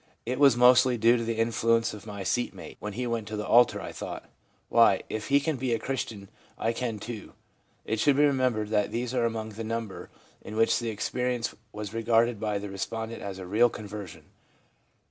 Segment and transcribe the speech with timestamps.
[0.25, 3.35] It was mostly due to the influence of my seat mate; when he went to
[3.37, 4.27] the altar, I thought,"
[4.67, 6.27] Why, if he can be a Christian,
[6.57, 7.33] I can, too/''
[7.85, 10.09] It should be remembered that these are among the number
[10.41, 14.25] in which the experi ence was regarded by the respondent as a real con version.